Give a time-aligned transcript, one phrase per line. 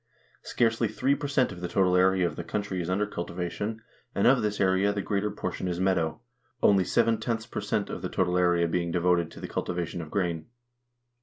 [0.41, 3.83] Scarcely 3 per cent of the total area of the country is under cultivation,
[4.15, 6.19] and of this area the greater portion is meadow;
[6.63, 10.47] only ^ per cent of the total area being devoted to the cultivation of grain.